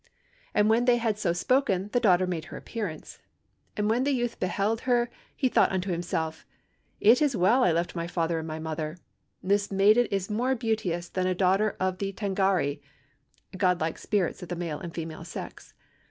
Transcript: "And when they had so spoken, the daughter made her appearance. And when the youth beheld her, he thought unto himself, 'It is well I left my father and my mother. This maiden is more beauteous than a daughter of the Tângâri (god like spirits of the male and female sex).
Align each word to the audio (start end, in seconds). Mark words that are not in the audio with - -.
"And 0.55 0.67
when 0.67 0.85
they 0.85 0.97
had 0.97 1.19
so 1.19 1.31
spoken, 1.31 1.91
the 1.93 1.99
daughter 1.99 2.25
made 2.25 2.45
her 2.45 2.57
appearance. 2.57 3.19
And 3.77 3.87
when 3.87 4.03
the 4.03 4.09
youth 4.09 4.39
beheld 4.39 4.81
her, 4.89 5.11
he 5.35 5.47
thought 5.47 5.71
unto 5.71 5.91
himself, 5.91 6.43
'It 6.99 7.21
is 7.21 7.37
well 7.37 7.63
I 7.63 7.71
left 7.71 7.93
my 7.95 8.07
father 8.07 8.39
and 8.39 8.47
my 8.47 8.57
mother. 8.57 8.97
This 9.43 9.71
maiden 9.71 10.07
is 10.09 10.27
more 10.27 10.55
beauteous 10.55 11.07
than 11.07 11.27
a 11.27 11.35
daughter 11.35 11.75
of 11.79 11.99
the 11.99 12.11
Tângâri 12.13 12.79
(god 13.55 13.79
like 13.79 13.99
spirits 13.99 14.41
of 14.41 14.49
the 14.49 14.55
male 14.55 14.79
and 14.79 14.91
female 14.91 15.23
sex). 15.23 15.75